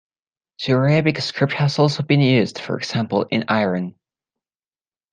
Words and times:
The 0.65 0.71
Arabic 0.71 1.19
script 1.19 1.53
has 1.53 1.77
also 1.77 2.01
been 2.01 2.21
used, 2.21 2.57
for 2.57 2.75
example, 2.75 3.25
in 3.29 3.45
Iran. 3.47 3.93